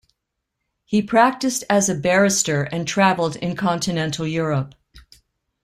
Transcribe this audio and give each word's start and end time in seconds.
He 0.83 1.03
practised 1.03 1.63
as 1.69 1.87
a 1.87 1.93
barrister 1.93 2.63
and 2.63 2.87
travelled 2.87 3.35
in 3.35 3.55
continental 3.55 4.25
Europe. 4.25 4.73